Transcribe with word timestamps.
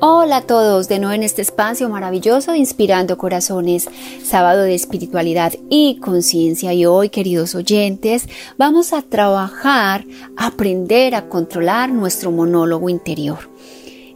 Hola 0.00 0.36
a 0.36 0.42
todos, 0.42 0.86
de 0.86 1.00
nuevo 1.00 1.12
en 1.12 1.24
este 1.24 1.42
espacio 1.42 1.88
maravilloso 1.88 2.52
de 2.52 2.58
Inspirando 2.58 3.18
Corazones, 3.18 3.88
sábado 4.22 4.62
de 4.62 4.76
espiritualidad 4.76 5.54
y 5.68 5.98
conciencia. 5.98 6.72
Y 6.72 6.86
hoy, 6.86 7.08
queridos 7.08 7.56
oyentes, 7.56 8.28
vamos 8.56 8.92
a 8.92 9.02
trabajar, 9.02 10.04
a 10.36 10.46
aprender 10.46 11.16
a 11.16 11.28
controlar 11.28 11.90
nuestro 11.90 12.30
monólogo 12.30 12.88
interior. 12.88 13.50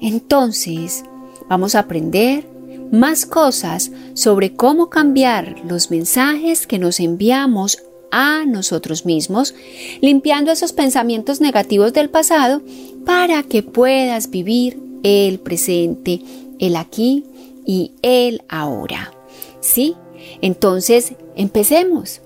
Entonces, 0.00 1.02
vamos 1.48 1.74
a 1.74 1.80
aprender 1.80 2.46
más 2.92 3.26
cosas 3.26 3.90
sobre 4.14 4.54
cómo 4.54 4.88
cambiar 4.88 5.64
los 5.68 5.90
mensajes 5.90 6.68
que 6.68 6.78
nos 6.78 7.01
enviamos 7.01 7.78
a 8.12 8.45
nosotros 8.46 9.04
mismos, 9.04 9.52
limpiando 10.01 10.52
esos 10.52 10.73
pensamientos 10.73 11.40
negativos 11.40 11.92
del 11.92 12.09
pasado 12.09 12.62
para 13.04 13.42
que 13.42 13.64
puedas 13.64 14.30
vivir 14.30 14.91
el 15.02 15.38
presente, 15.38 16.20
el 16.59 16.77
aquí 16.77 17.24
y 17.65 17.93
el 18.02 18.43
ahora. 18.48 19.13
¿Sí? 19.60 19.96
Entonces, 20.40 21.13
empecemos. 21.37 22.21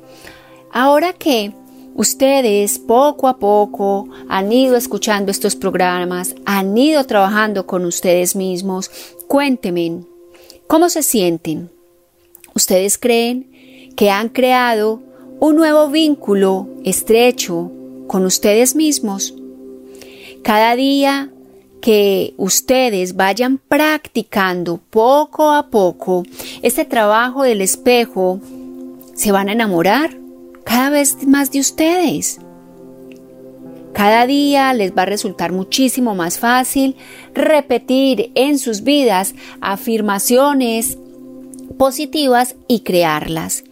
Ahora 0.73 1.13
que 1.13 1.53
ustedes 1.95 2.79
poco 2.79 3.29
a 3.29 3.39
poco 3.39 4.09
han 4.29 4.53
ido 4.53 4.77
escuchando 4.77 5.31
estos 5.31 5.57
programas, 5.57 6.35
han 6.45 6.77
ido 6.77 7.05
trabajando 7.05 7.67
con 7.67 7.85
ustedes 7.85 8.37
mismos, 8.37 8.91
cuéntenme 9.27 10.05
¿Cómo 10.67 10.89
se 10.89 11.05
sienten? 11.05 11.71
¿Ustedes 12.53 12.99
creen 12.99 13.93
que 13.97 14.11
han 14.11 14.31
creado 14.31 15.01
un 15.39 15.55
nuevo 15.55 15.89
vínculo 15.91 16.67
estrecho 16.83 17.71
con 18.09 18.25
ustedes 18.25 18.75
mismos? 18.75 19.33
Cada 20.43 20.75
día 20.75 21.31
que 21.87 22.35
ustedes 22.37 23.15
vayan 23.15 23.59
practicando 23.59 24.79
poco 24.91 25.53
a 25.53 25.71
poco 25.71 26.25
este 26.61 26.85
trabajo 26.85 27.45
del 27.45 27.61
espejo, 27.61 28.41
se 29.15 29.31
van 29.31 29.49
a 29.49 29.53
enamorar 29.53 30.19
cada 30.65 30.91
vez 30.91 31.25
más 31.29 31.53
de 31.53 31.61
ustedes. 31.61 32.41
Cada 33.93 34.27
día 34.27 34.75
les 34.75 34.97
va 34.97 35.03
a 35.03 35.07
resultar 35.07 35.53
muchísimo 35.53 36.17
más 36.17 36.41
fácil 36.41 36.97
repetir 37.35 38.33
en 38.35 38.59
sus 38.59 38.83
vidas 38.83 39.37
afirmaciones 39.61 40.99
positivas 41.79 42.57
y 42.67 42.81
crearlas. 42.81 43.63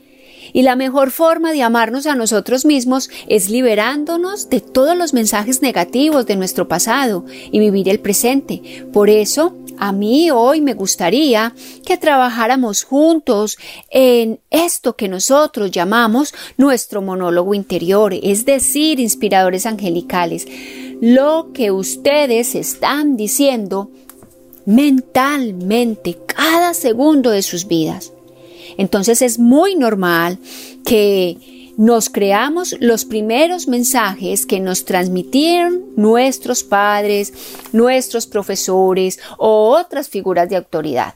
Y 0.55 0.63
la 0.63 0.77
mejor 0.77 1.11
forma 1.11 1.53
de 1.53 1.63
amarnos 1.63 2.07
a 2.07 2.15
nosotros 2.15 2.65
mismos 2.65 3.11
es 3.27 3.51
liberándonos 3.51 4.49
de 4.49 4.61
todos 4.61 4.97
los 4.97 5.13
mensajes 5.13 5.63
negativos 5.63 6.27
de 6.27 6.37
nuestro 6.37 6.69
pasado 6.69 7.25
y 7.51 7.59
vivir 7.59 7.89
el 7.89 7.99
presente. 7.99 8.87
Por 8.93 9.11
eso, 9.11 9.57
a 9.79 9.91
mí 9.91 10.31
hoy 10.31 10.61
me 10.61 10.75
gustaría 10.75 11.53
que 11.85 11.99
trabajáramos 11.99 12.85
juntos 12.85 13.59
en 13.91 14.39
esto 14.51 14.95
que 14.95 15.09
nosotros 15.09 15.73
llamamos 15.73 16.33
nuestro 16.57 17.03
monólogo 17.03 17.53
interior, 17.55 18.15
es 18.15 18.45
decir, 18.45 19.01
inspiradores 19.01 19.67
angelicales. 19.67 20.47
Lo 21.01 21.51
que 21.53 21.73
ustedes 21.73 22.55
están 22.55 23.17
diciendo 23.17 23.91
mentalmente 24.67 26.17
cada 26.27 26.75
segundo 26.75 27.31
de 27.31 27.43
sus 27.43 27.67
vidas. 27.67 28.13
Entonces 28.77 29.23
es 29.23 29.39
muy 29.39 29.75
normal 29.77 30.39
que 30.85 31.73
nos 31.77 32.09
creamos 32.09 32.77
los 32.81 33.05
primeros 33.05 33.67
mensajes 33.67 34.47
que 34.47 34.61
nos 34.61 34.85
transmitieron 34.85 35.83
nuestros 35.97 36.63
padres, 36.63 37.33
nuestros 37.73 38.27
profesores 38.27 39.19
o 39.39 39.71
otras 39.71 40.09
figuras 40.09 40.49
de 40.49 40.57
autoridad. 40.57 41.15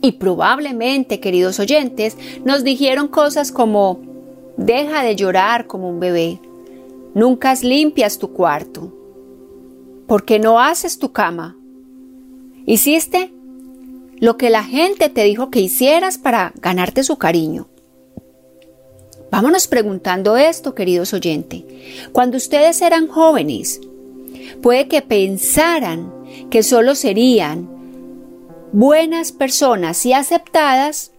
Y 0.00 0.12
probablemente, 0.12 1.18
queridos 1.18 1.58
oyentes, 1.58 2.16
nos 2.44 2.62
dijeron 2.62 3.08
cosas 3.08 3.50
como, 3.50 4.00
deja 4.56 5.02
de 5.02 5.16
llorar 5.16 5.66
como 5.66 5.88
un 5.88 5.98
bebé, 5.98 6.40
nunca 7.14 7.54
limpias 7.62 8.18
tu 8.18 8.32
cuarto, 8.32 8.92
¿por 10.06 10.24
qué 10.24 10.38
no 10.38 10.60
haces 10.60 10.98
tu 10.98 11.10
cama? 11.12 11.56
¿Hiciste 12.66 13.33
lo 14.24 14.38
que 14.38 14.48
la 14.48 14.64
gente 14.64 15.10
te 15.10 15.22
dijo 15.22 15.50
que 15.50 15.60
hicieras 15.60 16.16
para 16.16 16.54
ganarte 16.56 17.04
su 17.04 17.18
cariño? 17.18 17.68
Vámonos 19.30 19.68
preguntando 19.68 20.38
esto, 20.38 20.74
queridos 20.74 21.12
oyentes. 21.12 21.62
Cuando 22.10 22.38
ustedes 22.38 22.80
eran 22.80 23.06
jóvenes, 23.06 23.82
puede 24.62 24.88
que 24.88 25.02
pensaran 25.02 26.10
que 26.48 26.62
solo 26.62 26.94
serían 26.94 27.68
buenas 28.72 29.30
personas 29.30 30.06
y 30.06 30.14
aceptadas 30.14 31.12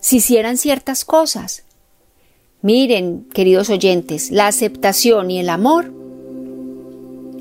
si 0.00 0.16
hicieran 0.16 0.56
ciertas 0.56 1.04
cosas. 1.04 1.62
Miren, 2.62 3.28
queridos 3.32 3.70
oyentes, 3.70 4.32
la 4.32 4.48
aceptación 4.48 5.30
y 5.30 5.38
el 5.38 5.50
amor 5.50 5.92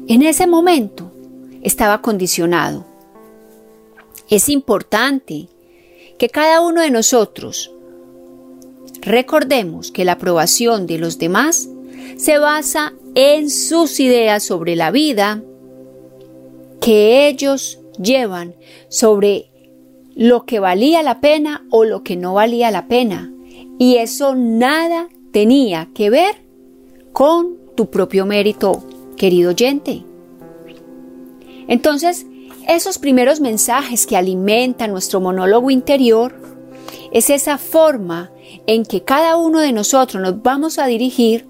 en 0.08 0.22
ese 0.22 0.46
momento 0.46 1.12
estaba 1.64 2.04
condicionado. 2.04 2.87
Es 4.30 4.50
importante 4.50 5.48
que 6.18 6.30
cada 6.30 6.62
uno 6.62 6.82
de 6.82 6.92
nosotros 6.92 7.72
Recordemos 9.02 9.92
que 9.92 10.04
la 10.04 10.14
aprobación 10.14 10.86
de 10.86 10.98
los 10.98 11.18
demás 11.18 11.70
se 12.18 12.40
basa 12.40 12.94
en 13.16 13.50
sus 13.50 14.02
ideas 14.02 14.44
sobre 14.44 14.76
la 14.76 14.92
vida 14.92 15.44
que 16.82 17.28
ellos 17.28 17.80
llevan 18.02 18.54
sobre 18.90 19.50
lo 20.14 20.46
que 20.46 20.60
valía 20.60 21.04
la 21.04 21.22
pena 21.22 21.66
o 21.70 21.86
lo 21.86 22.04
que 22.04 22.16
no 22.16 22.34
valía 22.34 22.70
la 22.70 22.88
pena. 22.88 23.32
Y 23.80 23.96
eso 23.96 24.36
nada 24.36 25.08
tenía 25.32 25.88
que 25.94 26.10
ver 26.10 26.36
con 27.14 27.56
tu 27.76 27.90
propio 27.90 28.26
mérito, 28.26 28.84
querido 29.16 29.52
oyente. 29.52 30.04
Entonces, 31.70 32.26
esos 32.68 33.00
primeros 33.00 33.40
mensajes 33.40 34.06
que 34.06 34.18
alimentan 34.18 34.92
nuestro 34.92 35.22
monólogo 35.22 35.72
interior 35.72 36.36
es 37.12 37.30
esa 37.30 37.58
forma 37.58 38.32
en 38.66 38.86
que 38.86 39.04
cada 39.04 39.38
uno 39.38 39.60
de 39.60 39.72
nosotros 39.72 40.22
nos 40.22 40.42
vamos 40.44 40.78
a 40.78 40.88
dirigir 40.88 41.48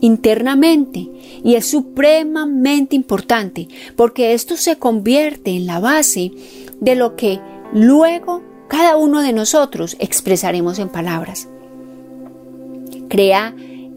internamente 0.00 1.08
y 1.42 1.54
es 1.54 1.66
supremamente 1.66 2.94
importante 2.94 3.68
porque 3.96 4.34
esto 4.34 4.56
se 4.56 4.76
convierte 4.76 5.50
en 5.50 5.66
la 5.66 5.80
base 5.80 6.32
de 6.80 6.94
lo 6.94 7.16
que 7.16 7.40
luego 7.72 8.42
cada 8.68 8.96
uno 8.96 9.22
de 9.22 9.32
nosotros 9.32 9.96
expresaremos 9.98 10.78
en 10.78 10.88
palabras. 10.88 11.48
Crea 13.08 13.54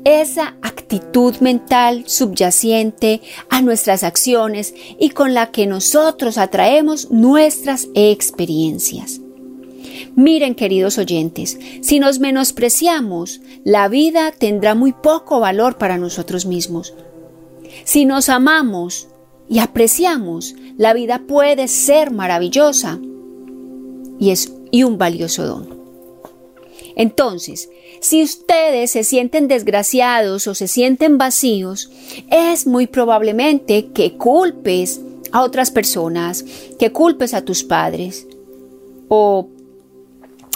esa 0.10 0.56
actitud 0.62 1.36
mental 1.38 2.04
subyacente 2.08 3.22
a 3.50 3.62
nuestras 3.62 4.04
acciones 4.04 4.74
y 5.00 5.12
con 5.12 5.34
la 5.34 5.52
que 5.52 5.68
nosotros 5.68 6.38
atraemos 6.38 7.12
nuestras 7.12 7.88
experiencias. 7.94 9.22
Miren, 10.16 10.56
queridos 10.56 10.98
oyentes, 10.98 11.58
si 11.82 12.00
nos 12.00 12.20
menospreciamos, 12.20 13.42
la 13.64 13.88
vida 13.88 14.32
tendrá 14.32 14.76
muy 14.76 14.94
poco 14.94 15.40
valor 15.40 15.78
para 15.78 15.98
nosotros 15.98 16.46
mismos. 16.46 16.94
Si 17.86 18.06
nos 18.06 18.30
amamos 18.30 19.08
y 19.48 19.60
apreciamos, 19.60 20.56
la 20.78 20.94
vida 20.94 21.24
puede 21.28 21.68
ser 21.68 22.12
maravillosa 22.12 23.00
y 24.20 24.32
es 24.32 24.54
y 24.72 24.84
un 24.84 24.98
valioso 24.98 25.46
don. 25.46 25.79
Entonces, 27.00 27.70
si 28.02 28.22
ustedes 28.22 28.92
se 28.92 29.06
sienten 29.06 29.48
desgraciados 29.48 30.48
o 30.48 30.54
se 30.54 30.68
sienten 30.68 31.18
vacíos, 31.18 31.90
es 32.30 32.68
muy 32.68 32.88
probablemente 32.88 33.88
que 33.94 34.18
culpes 34.18 35.00
a 35.32 35.44
otras 35.44 35.72
personas, 35.72 36.44
que 36.78 36.92
culpes 36.92 37.34
a 37.34 37.46
tus 37.46 37.64
padres 37.64 38.28
o 39.08 39.48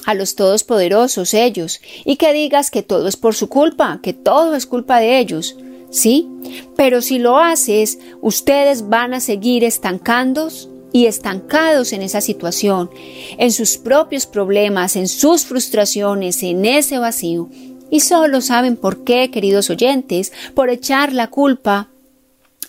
a 0.06 0.13
los 0.16 0.36
todopoderosos 0.36 1.34
ellos 1.34 1.80
y 2.04 2.18
que 2.18 2.34
digas 2.34 2.72
que 2.72 2.84
todo 2.84 3.07
es 3.07 3.16
por 3.16 3.36
su 3.36 3.48
culpa, 3.48 4.01
que 4.04 4.12
todo 4.12 4.54
es 4.56 4.66
culpa 4.66 5.00
de 5.00 5.19
ellos. 5.19 5.56
¿Sí? 5.92 6.28
Pero 6.75 7.01
si 7.01 7.19
lo 7.19 7.38
haces, 7.38 8.00
ustedes 8.19 8.90
van 8.90 9.13
a 9.13 9.22
seguir 9.22 9.63
estancándos 9.63 10.68
y 10.94 11.07
estancados 11.07 11.92
en 11.92 12.04
esa 12.04 12.22
situación, 12.22 12.90
en 13.38 13.51
sus 13.51 13.78
propios 13.78 14.25
problemas, 14.28 14.95
en 14.95 15.10
sus 15.10 15.44
frustraciones, 15.44 16.42
en 16.44 16.66
ese 16.66 17.00
vacío. 17.00 17.50
Y 17.90 18.00
solo 18.00 18.40
saben 18.40 18.78
por 18.78 19.04
qué, 19.04 19.30
queridos 19.31 19.69
oyentes, 19.69 20.31
por 20.54 20.69
echar 20.69 21.12
la 21.12 21.28
culpa 21.28 21.90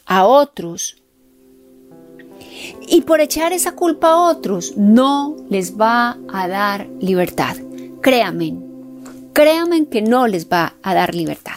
a 0.06 0.26
otros. 0.26 0.96
Y 2.88 3.02
por 3.02 3.20
echar 3.20 3.52
esa 3.52 3.72
culpa 3.72 4.08
a 4.08 4.30
otros 4.30 4.76
no 4.76 5.36
les 5.50 5.78
va 5.78 6.18
a 6.32 6.48
dar 6.48 6.88
libertad. 7.00 7.56
Créanme, 8.00 8.56
créanme 9.34 9.86
que 9.86 10.00
no 10.02 10.26
les 10.26 10.48
va 10.48 10.74
a 10.82 10.94
dar 10.94 11.14
libertad. 11.14 11.56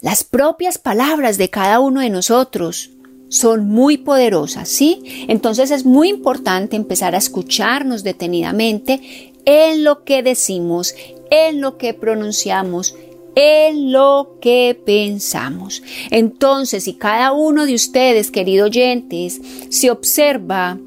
Las 0.00 0.24
propias 0.24 0.76
palabras 0.76 1.38
de 1.38 1.48
cada 1.48 1.80
uno 1.80 2.00
de 2.00 2.10
nosotros 2.10 2.90
son 3.34 3.68
muy 3.68 3.98
poderosas, 3.98 4.68
¿sí? 4.68 5.26
Entonces 5.26 5.72
es 5.72 5.84
muy 5.84 6.08
importante 6.08 6.76
empezar 6.76 7.16
a 7.16 7.18
escucharnos 7.18 8.04
detenidamente 8.04 9.32
en 9.44 9.82
lo 9.82 10.04
que 10.04 10.22
decimos, 10.22 10.94
en 11.32 11.60
lo 11.60 11.76
que 11.76 11.94
pronunciamos, 11.94 12.94
en 13.34 13.90
lo 13.90 14.38
que 14.40 14.80
pensamos. 14.86 15.82
Entonces, 16.12 16.84
si 16.84 16.94
cada 16.94 17.32
uno 17.32 17.66
de 17.66 17.74
ustedes, 17.74 18.30
queridos 18.30 18.68
oyentes, 18.68 19.40
se 19.68 19.90
observa 19.90 20.78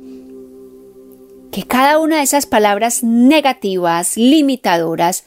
que 1.52 1.64
cada 1.64 2.00
una 2.00 2.18
de 2.18 2.24
esas 2.24 2.46
palabras 2.46 3.04
negativas, 3.04 4.16
limitadoras, 4.16 5.26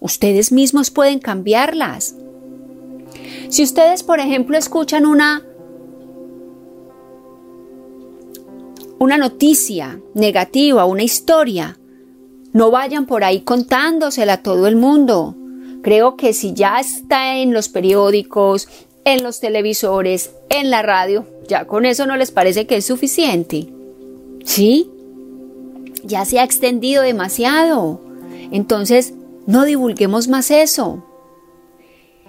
ustedes 0.00 0.52
mismos 0.52 0.90
pueden 0.90 1.18
cambiarlas. 1.18 2.14
Si 3.48 3.62
ustedes, 3.62 4.02
por 4.02 4.20
ejemplo, 4.20 4.58
escuchan 4.58 5.06
una 5.06 5.47
una 8.98 9.18
noticia 9.18 10.00
negativa, 10.14 10.84
una 10.84 11.02
historia, 11.02 11.78
no 12.52 12.70
vayan 12.70 13.06
por 13.06 13.24
ahí 13.24 13.40
contándosela 13.40 14.34
a 14.34 14.42
todo 14.42 14.66
el 14.66 14.76
mundo. 14.76 15.36
Creo 15.82 16.16
que 16.16 16.32
si 16.32 16.54
ya 16.54 16.80
está 16.80 17.36
en 17.36 17.52
los 17.52 17.68
periódicos, 17.68 18.68
en 19.04 19.22
los 19.22 19.40
televisores, 19.40 20.32
en 20.48 20.70
la 20.70 20.82
radio, 20.82 21.26
ya 21.46 21.66
con 21.66 21.86
eso 21.86 22.06
no 22.06 22.16
les 22.16 22.30
parece 22.30 22.66
que 22.66 22.76
es 22.76 22.86
suficiente. 22.86 23.68
¿Sí? 24.44 24.90
Ya 26.04 26.24
se 26.24 26.40
ha 26.40 26.44
extendido 26.44 27.02
demasiado. 27.02 28.00
Entonces, 28.50 29.14
no 29.46 29.64
divulguemos 29.64 30.28
más 30.28 30.50
eso. 30.50 31.04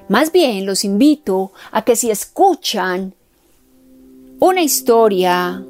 Más 0.10 0.32
bien 0.32 0.66
los 0.66 0.84
invito 0.84 1.52
a 1.72 1.84
que 1.84 1.96
si 1.96 2.12
escuchan 2.12 3.14
una 4.40 4.62
historia, 4.62 5.64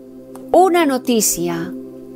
una 0.52 0.86
noticia 0.86 1.72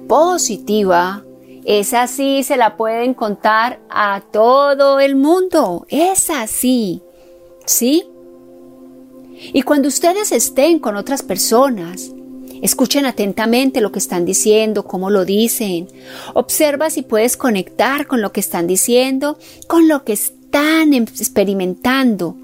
positiva, 0.08 1.24
es 1.66 1.94
así, 1.94 2.44
se 2.44 2.58
la 2.58 2.76
pueden 2.76 3.14
contar 3.14 3.80
a 3.90 4.22
todo 4.32 5.00
el 5.00 5.16
mundo. 5.16 5.86
Es 5.90 6.30
así. 6.30 7.02
¿Sí? 7.66 8.04
Y 9.54 9.62
cuando 9.62 9.88
ustedes 9.88 10.32
estén 10.32 10.80
con 10.80 10.96
otras 10.98 11.24
personas, 11.24 12.12
escuchen 12.62 13.06
atentamente 13.06 13.82
lo 13.82 13.92
que 13.92 14.00
están 14.00 14.26
diciendo, 14.26 14.84
cómo 14.84 15.10
lo 15.10 15.26
dicen. 15.26 15.88
Observa 16.34 16.90
si 16.90 17.02
puedes 17.02 17.38
conectar 17.38 18.08
con 18.08 18.22
lo 18.22 18.32
que 18.32 18.40
están 18.42 18.68
diciendo, 18.68 19.38
con 19.68 19.88
lo 19.88 20.04
que 20.04 20.14
están 20.14 20.94
experimentando 20.94 22.36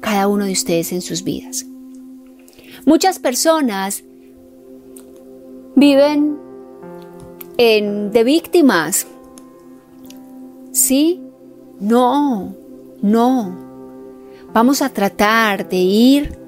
cada 0.00 0.28
uno 0.28 0.44
de 0.44 0.52
ustedes 0.52 0.92
en 0.92 1.02
sus 1.02 1.24
vidas. 1.24 1.66
Muchas 2.84 3.18
personas 3.18 4.04
viven 5.76 6.38
en, 7.58 8.10
de 8.10 8.24
víctimas. 8.24 9.06
¿Sí? 10.72 11.22
No, 11.78 12.54
no. 13.02 13.56
Vamos 14.52 14.82
a 14.82 14.88
tratar 14.88 15.68
de 15.68 15.76
ir 15.76 16.38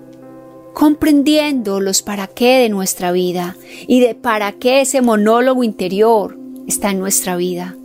comprendiendo 0.72 1.80
los 1.80 2.02
para 2.02 2.26
qué 2.26 2.58
de 2.58 2.68
nuestra 2.68 3.12
vida 3.12 3.56
y 3.86 4.00
de 4.00 4.14
para 4.14 4.52
qué 4.52 4.80
ese 4.80 5.02
monólogo 5.02 5.62
interior 5.62 6.38
está 6.66 6.90
en 6.90 7.00
nuestra 7.00 7.36
vida. 7.36 7.76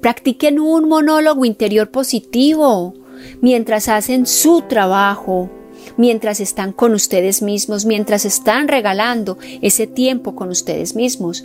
Practiquen 0.00 0.60
un 0.60 0.88
monólogo 0.88 1.44
interior 1.44 1.90
positivo 1.90 2.94
mientras 3.40 3.88
hacen 3.88 4.26
su 4.26 4.62
trabajo, 4.62 5.50
mientras 5.96 6.40
están 6.40 6.72
con 6.72 6.94
ustedes 6.94 7.42
mismos, 7.42 7.84
mientras 7.84 8.24
están 8.24 8.68
regalando 8.68 9.38
ese 9.62 9.86
tiempo 9.86 10.34
con 10.34 10.50
ustedes 10.50 10.94
mismos 10.94 11.44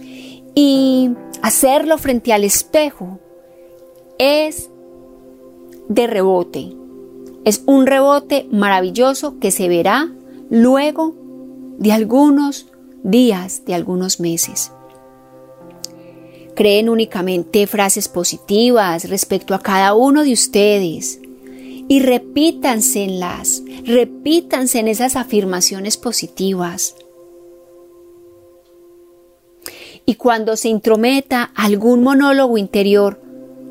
y 0.55 1.11
hacerlo 1.41 1.97
frente 1.97 2.33
al 2.33 2.43
espejo 2.43 3.19
es 4.17 4.69
de 5.89 6.07
rebote. 6.07 6.73
Es 7.45 7.63
un 7.65 7.87
rebote 7.87 8.47
maravilloso 8.51 9.39
que 9.39 9.51
se 9.51 9.67
verá 9.67 10.09
luego 10.49 11.15
de 11.77 11.91
algunos 11.91 12.67
días, 13.03 13.65
de 13.65 13.73
algunos 13.73 14.19
meses. 14.19 14.71
Creen 16.55 16.87
únicamente 16.87 17.65
frases 17.67 18.07
positivas 18.07 19.09
respecto 19.09 19.55
a 19.55 19.59
cada 19.59 19.95
uno 19.95 20.23
de 20.23 20.33
ustedes 20.33 21.19
y 21.87 21.99
repítanselas, 21.99 23.63
repítanse 23.85 24.79
en 24.79 24.87
esas 24.87 25.15
afirmaciones 25.15 25.97
positivas. 25.97 26.95
Y 30.05 30.15
cuando 30.15 30.57
se 30.57 30.69
intrometa 30.69 31.51
algún 31.55 32.03
monólogo 32.03 32.57
interior 32.57 33.21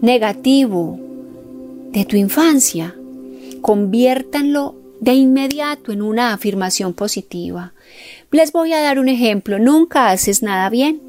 negativo 0.01 0.99
de 1.91 2.05
tu 2.05 2.17
infancia, 2.17 2.95
conviértanlo 3.61 4.77
de 5.01 5.15
inmediato 5.15 5.93
en 5.93 6.01
una 6.01 6.33
afirmación 6.33 6.95
positiva. 6.95 7.75
Les 8.31 8.53
voy 8.53 8.73
a 8.73 8.81
dar 8.81 8.99
un 8.99 9.09
ejemplo. 9.09 9.59
Nunca 9.59 10.11
haces 10.11 10.43
nada 10.43 10.71
bien. 10.71 11.03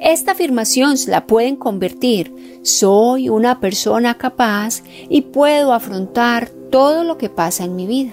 Esta 0.00 0.32
afirmación 0.32 0.96
la 1.06 1.26
pueden 1.26 1.56
convertir. 1.56 2.57
Soy 2.68 3.30
una 3.30 3.60
persona 3.60 4.18
capaz 4.18 4.82
y 5.08 5.22
puedo 5.22 5.72
afrontar 5.72 6.50
todo 6.70 7.02
lo 7.02 7.16
que 7.16 7.30
pasa 7.30 7.64
en 7.64 7.76
mi 7.76 7.86
vida. 7.86 8.12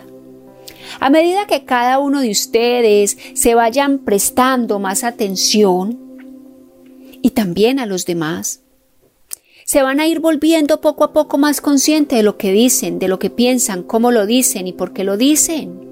A 1.02 1.10
medida 1.10 1.46
que 1.46 1.66
cada 1.66 2.00
uno 2.00 2.22
de 2.22 2.32
ustedes 2.32 3.18
se 3.34 3.54
vayan 3.54 4.00
prestando 4.00 4.80
más 4.80 5.04
atención 5.04 6.00
y 7.22 7.32
también 7.32 7.80
a 7.80 7.86
los 7.86 8.06
demás, 8.06 8.62
se 9.66 9.82
van 9.82 10.00
a 10.00 10.08
ir 10.08 10.22
volviendo 10.22 10.80
poco 10.80 11.04
a 11.04 11.12
poco 11.12 11.38
más 11.38 11.60
conscientes 11.60 12.18
de 12.18 12.24
lo 12.24 12.38
que 12.38 12.54
dicen, 12.54 12.98
de 12.98 13.10
lo 13.10 13.20
que 13.20 13.30
piensan, 13.30 13.84
cómo 13.84 14.12
lo 14.12 14.26
dicen 14.26 14.68
y 14.68 14.74
por 14.74 14.94
qué 14.94 15.04
lo 15.04 15.18
dicen. 15.18 15.85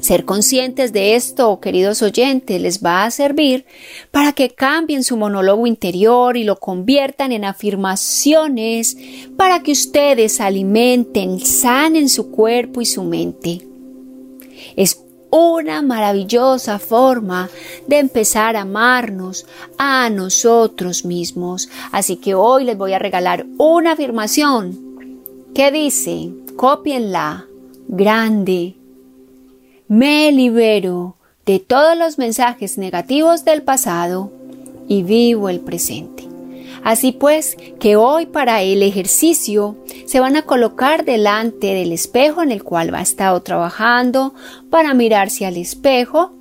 Ser 0.00 0.24
conscientes 0.24 0.92
de 0.92 1.16
esto, 1.16 1.58
queridos 1.60 2.02
oyentes, 2.02 2.60
les 2.60 2.82
va 2.82 3.04
a 3.04 3.10
servir 3.10 3.64
para 4.10 4.32
que 4.32 4.50
cambien 4.50 5.02
su 5.02 5.16
monólogo 5.16 5.66
interior 5.66 6.36
y 6.36 6.44
lo 6.44 6.56
conviertan 6.56 7.32
en 7.32 7.44
afirmaciones 7.44 8.96
para 9.36 9.62
que 9.62 9.72
ustedes 9.72 10.40
alimenten, 10.40 11.40
sanen 11.40 12.08
su 12.08 12.30
cuerpo 12.30 12.80
y 12.80 12.86
su 12.86 13.02
mente. 13.04 13.66
Es 14.76 15.02
una 15.30 15.82
maravillosa 15.82 16.78
forma 16.78 17.50
de 17.86 17.98
empezar 17.98 18.56
a 18.56 18.62
amarnos 18.62 19.46
a 19.76 20.08
nosotros 20.10 21.04
mismos. 21.04 21.68
Así 21.92 22.16
que 22.16 22.34
hoy 22.34 22.64
les 22.64 22.78
voy 22.78 22.92
a 22.92 22.98
regalar 22.98 23.46
una 23.58 23.92
afirmación 23.92 24.78
que 25.54 25.72
dice, 25.72 26.30
copienla, 26.56 27.46
grande, 27.88 28.75
me 29.88 30.32
libero 30.32 31.16
de 31.44 31.60
todos 31.60 31.96
los 31.96 32.18
mensajes 32.18 32.76
negativos 32.76 33.44
del 33.44 33.62
pasado 33.62 34.32
y 34.88 35.02
vivo 35.02 35.48
el 35.48 35.60
presente. 35.60 36.24
Así 36.82 37.12
pues, 37.12 37.56
que 37.80 37.96
hoy 37.96 38.26
para 38.26 38.62
el 38.62 38.82
ejercicio 38.82 39.76
se 40.06 40.20
van 40.20 40.36
a 40.36 40.42
colocar 40.42 41.04
delante 41.04 41.68
del 41.74 41.92
espejo 41.92 42.42
en 42.42 42.52
el 42.52 42.62
cual 42.62 42.92
va 42.92 42.98
a 42.98 43.02
estar 43.02 43.40
trabajando 43.40 44.34
para 44.70 44.94
mirarse 44.94 45.46
al 45.46 45.56
espejo 45.56 46.32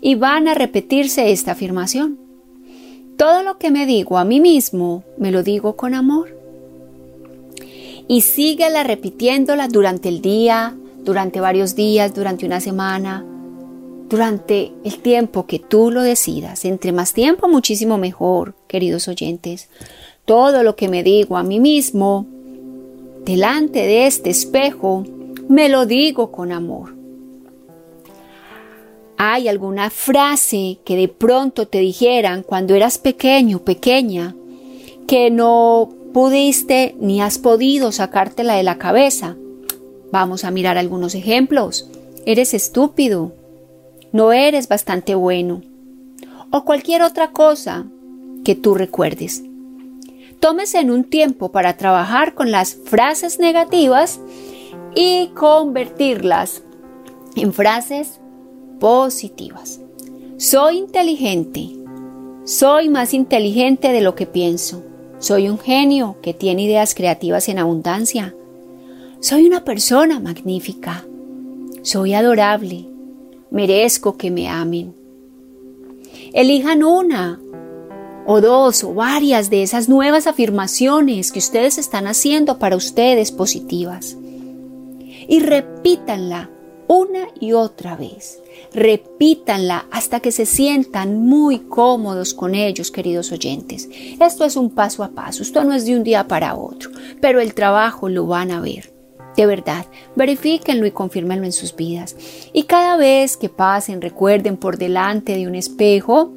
y 0.00 0.14
van 0.14 0.48
a 0.48 0.54
repetirse 0.54 1.30
esta 1.30 1.52
afirmación. 1.52 2.18
Todo 3.16 3.42
lo 3.42 3.58
que 3.58 3.70
me 3.70 3.86
digo 3.86 4.18
a 4.18 4.24
mí 4.24 4.40
mismo, 4.40 5.02
me 5.18 5.30
lo 5.30 5.42
digo 5.42 5.76
con 5.76 5.94
amor. 5.94 6.36
Y 8.08 8.20
síguela 8.20 8.84
repitiéndola 8.84 9.68
durante 9.68 10.08
el 10.08 10.20
día, 10.20 10.76
durante 11.06 11.40
varios 11.40 11.76
días, 11.76 12.12
durante 12.12 12.44
una 12.44 12.60
semana, 12.60 13.24
durante 14.10 14.72
el 14.84 14.98
tiempo 14.98 15.46
que 15.46 15.60
tú 15.60 15.90
lo 15.92 16.02
decidas. 16.02 16.64
Entre 16.64 16.90
más 16.92 17.14
tiempo, 17.14 17.48
muchísimo 17.48 17.96
mejor, 17.96 18.54
queridos 18.66 19.06
oyentes. 19.06 19.70
Todo 20.24 20.64
lo 20.64 20.74
que 20.74 20.88
me 20.88 21.04
digo 21.04 21.36
a 21.36 21.44
mí 21.44 21.60
mismo, 21.60 22.26
delante 23.24 23.86
de 23.86 24.06
este 24.08 24.30
espejo, 24.30 25.04
me 25.48 25.68
lo 25.68 25.86
digo 25.86 26.32
con 26.32 26.50
amor. 26.50 26.94
¿Hay 29.16 29.46
alguna 29.48 29.90
frase 29.90 30.78
que 30.84 30.96
de 30.96 31.08
pronto 31.08 31.68
te 31.68 31.78
dijeran 31.78 32.42
cuando 32.42 32.74
eras 32.74 32.98
pequeño, 32.98 33.60
pequeña, 33.60 34.34
que 35.06 35.30
no 35.30 35.88
pudiste 36.12 36.96
ni 36.98 37.22
has 37.22 37.38
podido 37.38 37.92
sacártela 37.92 38.56
de 38.56 38.64
la 38.64 38.76
cabeza? 38.76 39.36
Vamos 40.12 40.44
a 40.44 40.50
mirar 40.50 40.78
algunos 40.78 41.14
ejemplos. 41.14 41.90
Eres 42.24 42.54
estúpido. 42.54 43.32
No 44.12 44.32
eres 44.32 44.68
bastante 44.68 45.14
bueno. 45.14 45.62
O 46.50 46.64
cualquier 46.64 47.02
otra 47.02 47.32
cosa 47.32 47.86
que 48.44 48.54
tú 48.54 48.74
recuerdes. 48.74 49.42
Tómese 50.40 50.78
en 50.78 50.90
un 50.90 51.04
tiempo 51.04 51.50
para 51.50 51.76
trabajar 51.76 52.34
con 52.34 52.50
las 52.50 52.74
frases 52.74 53.38
negativas 53.38 54.20
y 54.94 55.28
convertirlas 55.28 56.62
en 57.34 57.52
frases 57.52 58.20
positivas. 58.78 59.80
Soy 60.36 60.78
inteligente. 60.78 61.70
Soy 62.44 62.88
más 62.88 63.14
inteligente 63.14 63.92
de 63.92 64.00
lo 64.00 64.14
que 64.14 64.26
pienso. 64.26 64.82
Soy 65.18 65.48
un 65.48 65.58
genio 65.58 66.16
que 66.22 66.34
tiene 66.34 66.62
ideas 66.62 66.94
creativas 66.94 67.48
en 67.48 67.58
abundancia. 67.58 68.34
Soy 69.20 69.46
una 69.46 69.64
persona 69.64 70.20
magnífica. 70.20 71.04
Soy 71.82 72.14
adorable. 72.14 72.86
Merezco 73.50 74.16
que 74.16 74.30
me 74.30 74.48
amen. 74.48 74.94
Elijan 76.32 76.84
una 76.84 77.40
o 78.26 78.40
dos 78.40 78.84
o 78.84 78.92
varias 78.92 79.48
de 79.48 79.62
esas 79.62 79.88
nuevas 79.88 80.26
afirmaciones 80.26 81.32
que 81.32 81.38
ustedes 81.38 81.78
están 81.78 82.06
haciendo 82.06 82.58
para 82.58 82.76
ustedes 82.76 83.32
positivas 83.32 84.16
y 85.28 85.40
repítanla 85.40 86.50
una 86.88 87.28
y 87.40 87.52
otra 87.52 87.96
vez. 87.96 88.42
Repítanla 88.74 89.86
hasta 89.90 90.20
que 90.20 90.30
se 90.30 90.44
sientan 90.44 91.26
muy 91.26 91.60
cómodos 91.60 92.34
con 92.34 92.54
ellos, 92.54 92.90
queridos 92.90 93.32
oyentes. 93.32 93.88
Esto 94.20 94.44
es 94.44 94.56
un 94.56 94.70
paso 94.70 95.02
a 95.02 95.10
paso, 95.10 95.42
esto 95.42 95.64
no 95.64 95.72
es 95.72 95.86
de 95.86 95.96
un 95.96 96.04
día 96.04 96.28
para 96.28 96.54
otro, 96.54 96.90
pero 97.20 97.40
el 97.40 97.54
trabajo 97.54 98.08
lo 98.08 98.26
van 98.26 98.50
a 98.50 98.60
ver. 98.60 98.95
De 99.36 99.44
verdad, 99.44 99.84
verifíquenlo 100.14 100.86
y 100.86 100.92
confírmenlo 100.92 101.44
en 101.44 101.52
sus 101.52 101.76
vidas. 101.76 102.16
Y 102.52 102.62
cada 102.64 102.96
vez 102.96 103.36
que 103.36 103.50
pasen, 103.50 104.00
recuerden 104.00 104.56
por 104.56 104.78
delante 104.78 105.36
de 105.36 105.46
un 105.46 105.54
espejo 105.54 106.32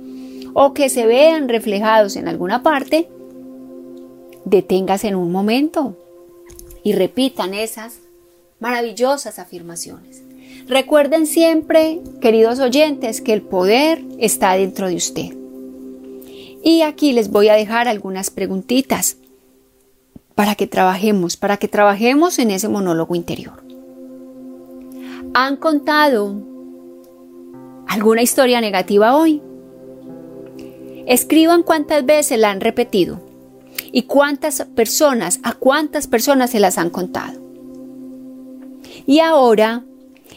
o 0.54 0.74
que 0.74 0.90
se 0.90 1.06
vean 1.06 1.48
reflejados 1.48 2.18
en 2.18 2.28
alguna 2.28 2.62
parte, 2.62 3.08
deténgase 4.44 5.08
en 5.08 5.16
un 5.16 5.32
momento 5.32 5.96
y 6.84 6.94
repitan 6.94 7.54
esas 7.54 8.00
maravillosas 8.60 9.40
afirmaciones. 9.40 10.22
Recuerden 10.68 11.26
siempre, 11.26 12.02
queridos 12.20 12.60
oyentes, 12.60 13.22
que 13.22 13.34
el 13.34 13.42
poder 13.42 14.04
está 14.20 14.54
dentro 14.54 14.88
de 14.88 14.96
usted. 14.96 15.34
Y 16.64 16.82
aquí 16.82 17.14
les 17.14 17.32
voy 17.32 17.48
a 17.48 17.54
dejar 17.54 17.88
algunas 17.88 18.30
preguntitas 18.30 19.18
para 20.40 20.56
que 20.56 20.68
trabajemos, 20.68 21.36
para 21.36 21.58
que 21.58 21.68
trabajemos 21.68 22.40
en 22.40 22.52
ese 22.52 22.70
monólogo 22.70 23.14
interior. 23.14 23.62
¿Han 25.34 25.58
contado 25.58 26.34
alguna 27.90 28.22
historia 28.22 28.62
negativa 28.62 29.18
hoy? 29.18 29.42
Escriban 31.08 31.62
cuántas 31.62 32.06
veces 32.06 32.40
la 32.40 32.52
han 32.52 32.62
repetido 32.62 33.20
y 33.92 34.04
cuántas 34.04 34.66
personas, 34.78 35.42
a 35.44 35.56
cuántas 35.56 36.08
personas 36.08 36.52
se 36.52 36.62
las 36.62 36.78
han 36.78 36.90
contado. 36.90 37.42
Y 39.06 39.20
ahora 39.20 39.84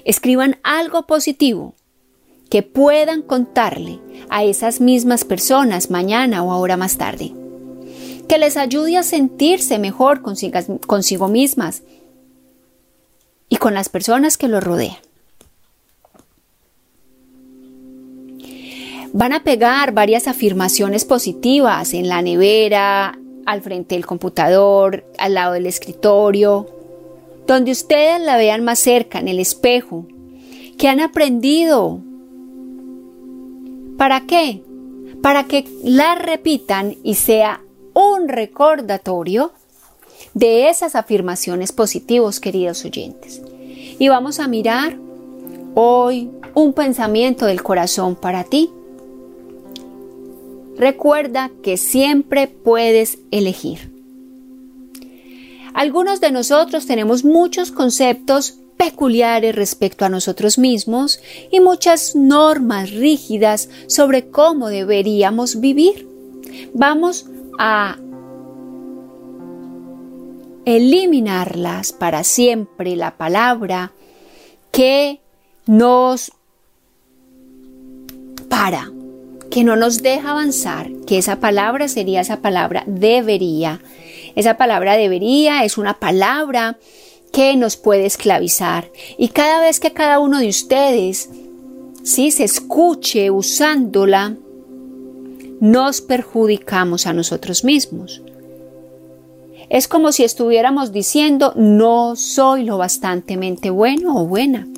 escriban 0.05 0.57
algo 0.65 1.07
positivo 1.07 1.77
que 2.51 2.65
puedan 2.65 3.23
contarle 3.23 4.01
a 4.31 4.43
esas 4.43 4.81
mismas 4.81 5.23
personas 5.23 5.93
mañana 5.93 6.43
o 6.43 6.51
ahora 6.51 6.77
más 6.77 6.99
tarde. 6.99 7.37
Que 8.33 8.39
les 8.39 8.57
ayude 8.57 8.97
a 8.97 9.03
sentirse 9.03 9.79
mejor 9.79 10.23
consigo, 10.23 10.59
consigo 10.87 11.29
mismas 11.29 11.83
y 13.51 13.57
con 13.57 13.75
las 13.75 13.91
personas 13.91 14.39
que 14.39 14.49
los 14.49 14.65
rodean. 14.65 14.97
Van 19.13 19.35
a 19.35 19.45
pegar 19.45 19.93
varias 19.93 20.29
afirmaciones 20.29 21.05
positivas 21.05 21.93
en 21.93 22.09
la 22.09 22.23
nevera, 22.23 23.19
al 23.45 23.61
frente 23.61 23.97
del 23.97 24.07
computador, 24.07 25.05
al 25.19 25.35
lado 25.35 25.53
del 25.53 25.67
escritorio, 25.67 26.67
donde 27.47 27.73
ustedes 27.73 28.19
la 28.19 28.39
vean 28.39 28.65
más 28.65 28.79
cerca, 28.79 29.19
en 29.19 29.29
el 29.29 29.41
espejo, 29.41 30.07
que 30.79 30.89
han 30.89 31.01
aprendido. 31.01 32.01
¿Para 33.99 34.23
qué? 34.23 34.63
Para 35.21 35.45
que 35.45 35.69
la 35.85 36.15
repitan 36.15 36.97
y 37.03 37.17
sea 37.17 37.61
un 38.23 38.29
recordatorio 38.29 39.53
de 40.35 40.69
esas 40.69 40.95
afirmaciones 40.95 41.73
positivas, 41.73 42.41
queridos 42.41 42.85
oyentes. 42.85 43.43
Y 43.99 44.09
vamos 44.09 44.39
a 44.39 44.49
mirar 44.49 44.97
hoy 45.75 46.31
un 46.55 46.73
pensamiento 46.73 47.47
del 47.47 47.63
corazón 47.63 48.15
para 48.15 48.45
ti. 48.45 48.71
Recuerda 50.77 51.51
que 51.63 51.77
siempre 51.77 52.49
puedes 52.49 53.19
elegir. 53.31 53.91
Algunos 55.75 56.21
de 56.21 56.31
nosotros 56.33 56.87
tenemos 56.87 57.25
muchos 57.25 57.73
conceptos 57.73 58.59
peculiares 58.77 59.55
respecto 59.55 60.05
a 60.05 60.09
nosotros 60.09 60.59
mismos 60.59 61.21
y 61.51 61.61
muchas 61.61 62.15
normas 62.15 62.91
rígidas 62.91 63.69
sobre 63.87 64.29
cómo 64.29 64.69
deberíamos 64.69 65.61
vivir. 65.61 66.09
Vamos 66.75 67.27
a 67.59 67.97
eliminarlas 70.65 71.93
para 71.93 72.25
siempre 72.25 72.97
la 72.97 73.17
palabra 73.17 73.93
que 74.71 75.21
nos 75.67 76.33
para, 78.49 78.91
que 79.51 79.65
no 79.65 79.77
nos 79.77 80.03
deja 80.03 80.31
avanzar, 80.31 80.91
que 81.07 81.19
esa 81.19 81.41
palabra 81.41 81.89
sería 81.89 82.21
esa 82.21 82.41
palabra 82.41 82.85
debería 82.87 83.81
esa 84.35 84.57
palabra 84.57 84.97
debería 84.97 85.65
es 85.65 85.79
una 85.79 85.99
palabra 85.99 86.79
que 87.33 87.57
nos 87.57 87.77
puede 87.77 88.07
esclavizar. 88.07 88.91
Y 89.17 89.29
cada 89.29 89.61
vez 89.61 89.81
que 89.81 89.93
cada 89.93 90.19
uno 90.19 90.39
de 90.39 90.49
ustedes 90.49 91.31
si 92.03 92.33
se 92.33 92.45
escuche 92.45 93.31
usándola, 93.31 94.37
nos 95.61 96.01
perjudicamos 96.01 97.07
a 97.07 97.13
nosotros 97.13 97.63
mismos. 97.65 98.23
Es 99.73 99.89
como 99.89 100.13
si 100.13 100.23
estuviéramos 100.23 100.93
diciendo 100.93 101.55
no 101.57 102.15
soy 102.15 102.63
lo 102.63 102.77
bastantemente 102.77 103.71
bueno 103.71 104.21
o 104.21 104.27
buena. 104.27 104.69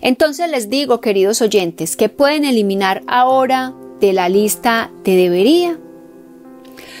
Entonces 0.00 0.50
les 0.50 0.70
digo, 0.70 1.02
queridos 1.02 1.42
oyentes, 1.42 1.98
que 1.98 2.08
pueden 2.08 2.46
eliminar 2.46 3.02
ahora 3.06 3.74
de 4.00 4.14
la 4.14 4.30
lista 4.30 4.90
de 5.04 5.16
debería 5.16 5.78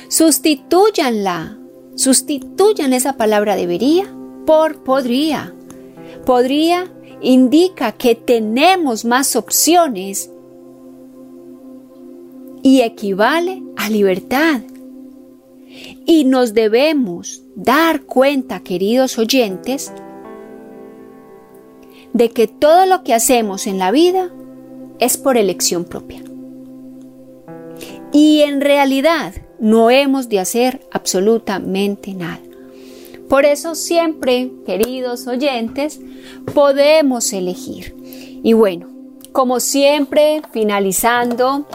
Sustituyanla. 0.08 1.56
Sustituyan 1.94 2.92
esa 2.92 3.16
palabra 3.16 3.56
debería 3.56 4.04
por 4.44 4.84
podría. 4.84 5.54
Podría 6.26 6.92
indica 7.22 7.92
que 7.92 8.14
tenemos 8.14 9.06
más 9.06 9.36
opciones 9.36 10.30
y 12.62 12.82
equivale 12.82 13.62
a 13.78 13.88
libertad. 13.88 14.60
Y 16.06 16.24
nos 16.24 16.54
debemos 16.54 17.42
dar 17.54 18.02
cuenta, 18.02 18.60
queridos 18.60 19.18
oyentes, 19.18 19.92
de 22.12 22.30
que 22.30 22.46
todo 22.46 22.86
lo 22.86 23.02
que 23.02 23.14
hacemos 23.14 23.66
en 23.66 23.78
la 23.78 23.90
vida 23.90 24.30
es 24.98 25.16
por 25.16 25.36
elección 25.36 25.84
propia. 25.84 26.22
Y 28.12 28.42
en 28.42 28.60
realidad 28.60 29.34
no 29.58 29.90
hemos 29.90 30.28
de 30.28 30.38
hacer 30.38 30.86
absolutamente 30.92 32.14
nada. 32.14 32.40
Por 33.28 33.46
eso 33.46 33.74
siempre, 33.74 34.52
queridos 34.66 35.26
oyentes, 35.26 36.00
podemos 36.54 37.32
elegir. 37.32 37.96
Y 38.44 38.52
bueno, 38.52 38.88
como 39.32 39.58
siempre, 39.58 40.42
finalizando 40.52 41.66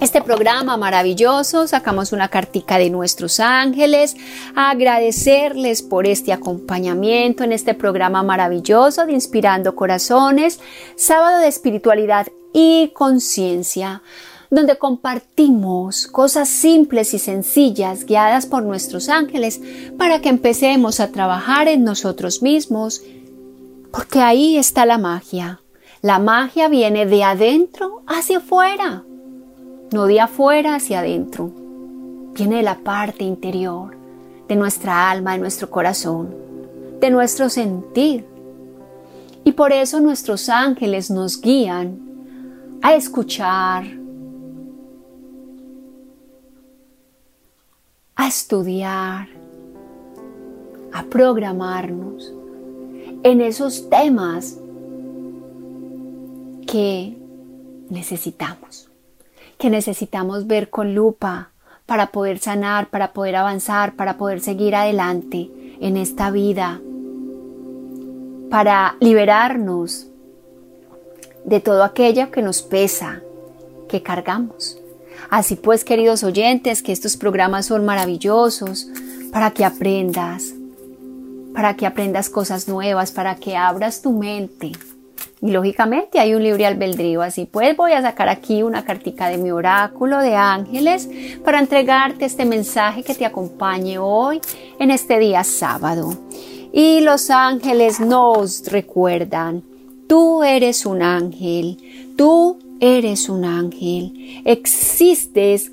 este 0.00 0.20
programa 0.20 0.76
maravilloso, 0.76 1.66
sacamos 1.66 2.12
una 2.12 2.28
cartica 2.28 2.78
de 2.78 2.90
nuestros 2.90 3.40
ángeles, 3.40 4.16
agradecerles 4.54 5.82
por 5.82 6.06
este 6.06 6.32
acompañamiento 6.32 7.44
en 7.44 7.52
este 7.52 7.74
programa 7.74 8.22
maravilloso 8.22 9.06
de 9.06 9.12
Inspirando 9.12 9.74
Corazones, 9.74 10.60
sábado 10.96 11.38
de 11.38 11.48
espiritualidad 11.48 12.26
y 12.52 12.90
conciencia 12.94 14.02
donde 14.50 14.78
compartimos 14.78 16.06
cosas 16.06 16.48
simples 16.48 17.14
y 17.14 17.18
sencillas 17.18 18.04
guiadas 18.04 18.46
por 18.46 18.62
nuestros 18.62 19.08
ángeles 19.08 19.60
para 19.98 20.20
que 20.20 20.28
empecemos 20.28 21.00
a 21.00 21.10
trabajar 21.10 21.66
en 21.66 21.82
nosotros 21.82 22.42
mismos, 22.42 23.02
porque 23.90 24.20
ahí 24.20 24.56
está 24.56 24.86
la 24.86 24.98
magia. 24.98 25.60
La 26.00 26.20
magia 26.20 26.68
viene 26.68 27.06
de 27.06 27.24
adentro 27.24 28.02
hacia 28.06 28.38
afuera, 28.38 29.02
no 29.92 30.06
de 30.06 30.20
afuera 30.20 30.76
hacia 30.76 31.00
adentro. 31.00 31.50
Viene 32.34 32.56
de 32.56 32.62
la 32.62 32.78
parte 32.78 33.24
interior, 33.24 33.96
de 34.48 34.56
nuestra 34.56 35.10
alma, 35.10 35.32
de 35.32 35.38
nuestro 35.38 35.70
corazón, 35.70 36.34
de 37.00 37.10
nuestro 37.10 37.48
sentir. 37.48 38.26
Y 39.44 39.52
por 39.52 39.72
eso 39.72 40.00
nuestros 40.00 40.48
ángeles 40.48 41.10
nos 41.10 41.40
guían 41.40 42.00
a 42.82 42.94
escuchar, 42.94 43.84
a 48.16 48.28
estudiar, 48.28 49.28
a 50.92 51.04
programarnos 51.04 52.32
en 53.22 53.40
esos 53.40 53.88
temas 53.88 54.58
que 56.66 57.16
necesitamos, 57.88 58.88
que 59.58 59.70
necesitamos 59.70 60.46
ver 60.46 60.70
con 60.70 60.94
lupa 60.94 61.50
para 61.86 62.08
poder 62.08 62.38
sanar, 62.38 62.88
para 62.88 63.12
poder 63.12 63.36
avanzar, 63.36 63.94
para 63.94 64.16
poder 64.16 64.40
seguir 64.40 64.74
adelante 64.74 65.50
en 65.80 65.96
esta 65.96 66.30
vida, 66.30 66.80
para 68.50 68.96
liberarnos 69.00 70.08
de 71.44 71.60
todo 71.60 71.84
aquello 71.84 72.30
que 72.30 72.42
nos 72.42 72.62
pesa, 72.62 73.22
que 73.88 74.02
cargamos. 74.02 74.78
Así 75.30 75.56
pues, 75.56 75.84
queridos 75.84 76.24
oyentes, 76.24 76.82
que 76.82 76.92
estos 76.92 77.16
programas 77.16 77.66
son 77.66 77.84
maravillosos 77.84 78.88
para 79.32 79.50
que 79.52 79.64
aprendas, 79.64 80.54
para 81.54 81.76
que 81.76 81.86
aprendas 81.86 82.28
cosas 82.28 82.68
nuevas, 82.68 83.12
para 83.12 83.36
que 83.36 83.56
abras 83.56 84.02
tu 84.02 84.12
mente. 84.12 84.72
Y 85.42 85.50
lógicamente 85.50 86.18
hay 86.18 86.34
un 86.34 86.42
libre 86.42 86.64
albedrío, 86.64 87.20
así 87.20 87.44
pues 87.44 87.76
voy 87.76 87.92
a 87.92 88.00
sacar 88.00 88.28
aquí 88.28 88.62
una 88.62 88.84
cartica 88.84 89.28
de 89.28 89.36
mi 89.36 89.50
oráculo 89.50 90.18
de 90.18 90.34
ángeles 90.34 91.08
para 91.44 91.58
entregarte 91.58 92.24
este 92.24 92.46
mensaje 92.46 93.02
que 93.02 93.14
te 93.14 93.26
acompañe 93.26 93.98
hoy 93.98 94.40
en 94.78 94.90
este 94.90 95.18
día 95.18 95.44
sábado. 95.44 96.16
Y 96.72 97.00
los 97.00 97.30
ángeles 97.30 98.00
nos 98.00 98.66
recuerdan, 98.66 99.62
tú 100.08 100.42
eres 100.42 100.86
un 100.86 101.02
ángel, 101.02 101.76
tú 102.16 102.58
eres 102.80 103.28
un 103.28 103.44
ángel, 103.44 104.42
existes 104.44 105.70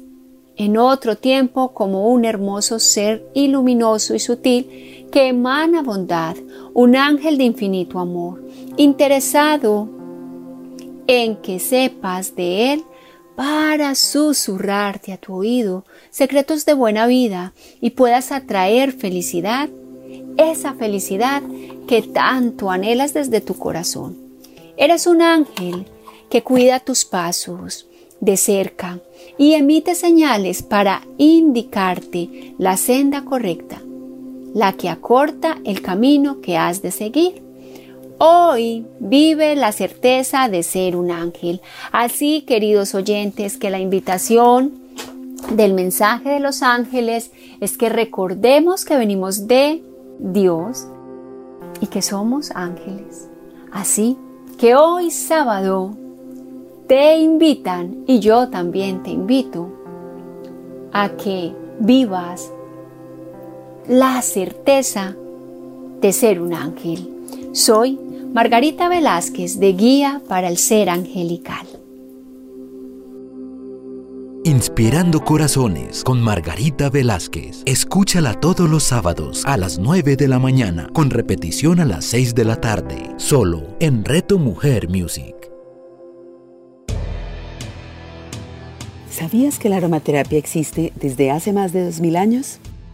en 0.56 0.78
otro 0.78 1.18
tiempo 1.18 1.74
como 1.74 2.10
un 2.10 2.26
hermoso 2.26 2.80
ser 2.80 3.26
iluminoso 3.34 4.14
y 4.14 4.20
sutil 4.20 5.08
que 5.12 5.28
emana 5.28 5.82
bondad, 5.82 6.36
un 6.74 6.96
ángel 6.96 7.38
de 7.38 7.44
infinito 7.44 8.00
amor, 8.00 8.44
interesado 8.78 9.90
en 11.08 11.38
que 11.38 11.60
sepas 11.60 12.36
de 12.36 12.74
él 12.74 12.84
para 13.36 13.96
susurrarte 13.96 15.12
a 15.12 15.18
tu 15.18 15.34
oído 15.34 15.86
secretos 16.10 16.66
de 16.66 16.74
buena 16.74 17.08
vida 17.08 17.54
y 17.82 17.92
puedas 17.92 18.32
atraer 18.32 18.92
felicidad 18.92 19.70
esa 20.38 20.74
felicidad 20.74 21.44
que 21.88 22.02
tanto 22.02 22.72
anhelas 22.72 23.14
desde 23.14 23.42
tu 23.42 23.56
corazón. 23.56 24.18
Eres 24.78 25.06
un 25.06 25.22
ángel 25.22 25.86
que 26.30 26.42
cuida 26.42 26.80
tus 26.80 27.06
pasos 27.06 27.88
de 28.20 28.38
cerca 28.38 29.00
y 29.38 29.54
emite 29.54 29.96
señales 29.96 30.64
para 30.64 31.06
indicarte 31.18 32.56
la 32.58 32.78
senda 32.78 33.26
correcta, 33.26 33.83
la 34.54 34.74
que 34.74 34.90
acorta 34.90 35.58
el 35.64 35.82
camino 35.82 36.42
que 36.42 36.58
has 36.58 36.82
de 36.82 36.92
seguir. 36.92 37.42
Hoy 38.20 38.86
vive 39.00 39.56
la 39.56 39.72
certeza 39.72 40.48
de 40.48 40.64
ser 40.64 40.96
un 40.96 41.12
ángel. 41.12 41.62
Así, 41.92 42.42
queridos 42.42 42.96
oyentes, 42.96 43.58
que 43.58 43.70
la 43.70 43.80
invitación 43.80 44.74
del 45.52 45.74
mensaje 45.74 46.30
de 46.30 46.40
los 46.40 46.62
ángeles 46.62 47.32
es 47.60 47.78
que 47.78 47.90
recordemos 47.90 48.86
que 48.86 48.98
venimos 48.98 49.48
de 49.48 49.84
Dios 50.20 50.88
y 51.82 51.88
que 51.88 52.02
somos 52.02 52.52
ángeles. 52.52 53.28
Así 53.72 54.18
que 54.58 54.76
hoy 54.76 55.12
sábado 55.12 55.98
te 56.88 57.18
invitan 57.18 58.04
y 58.08 58.20
yo 58.20 58.50
también 58.50 59.04
te 59.04 59.10
invito 59.10 59.70
a 60.94 61.10
que 61.10 61.54
vivas 61.80 62.52
la 63.88 64.22
certeza 64.22 65.16
de 66.02 66.14
ser 66.14 66.42
un 66.42 66.54
ángel. 66.54 67.10
Soy 67.52 68.00
Margarita 68.34 68.88
Velázquez 68.88 69.60
de 69.60 69.74
Guía 69.74 70.22
para 70.28 70.48
el 70.48 70.58
Ser 70.58 70.90
Angelical. 70.90 71.68
Inspirando 74.46 75.22
Corazones 75.22 76.04
con 76.04 76.22
Margarita 76.22 76.90
Velázquez. 76.90 77.64
Escúchala 77.66 78.34
todos 78.34 78.70
los 78.70 78.84
sábados 78.84 79.44
a 79.46 79.56
las 79.56 79.80
9 79.80 80.18
de 80.18 80.28
la 80.28 80.40
mañana, 80.40 80.90
con 80.94 81.10
repetición 81.10 81.80
a 81.80 81.86
las 81.86 82.06
6 82.06 82.36
de 82.36 82.46
la 82.46 82.60
tarde, 82.60 83.14
solo 83.18 83.76
en 83.80 84.04
Reto 84.04 84.38
Mujer 84.38 84.90
Music. 84.90 85.36
¿Sabías 89.10 89.60
que 89.60 89.70
la 89.70 89.78
aromaterapia 89.78 90.40
existe 90.40 90.92
desde 90.96 91.32
hace 91.32 91.54
más 91.54 91.72
de 91.72 91.86
2000 91.86 92.16
años? 92.18 92.60